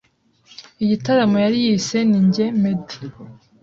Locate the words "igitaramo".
0.83-1.37